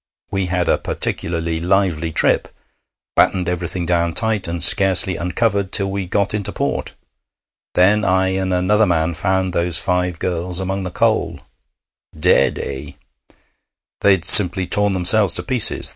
We 0.31 0.47
had 0.47 0.67
a 0.67 0.79
particularly 0.79 1.59
lively 1.59 2.11
trip, 2.11 2.47
battened 3.15 3.47
everything 3.47 3.85
down 3.85 4.15
tight, 4.15 4.47
and 4.47 4.63
scarcely 4.63 5.15
uncovered 5.15 5.71
till 5.71 5.91
we 5.91 6.07
got 6.07 6.33
into 6.33 6.51
port. 6.51 6.95
Then 7.75 8.03
I 8.03 8.29
and 8.29 8.51
another 8.51 8.87
man 8.87 9.13
found 9.13 9.53
those 9.53 9.77
five 9.77 10.17
girls 10.17 10.59
among 10.59 10.81
the 10.81 10.89
coal.' 10.89 11.39
'Dead, 12.19 12.57
eh?' 12.57 12.93
'They'd 13.99 14.25
simply 14.25 14.65
torn 14.65 14.93
themselves 14.93 15.35
to 15.35 15.43
pieces. 15.43 15.89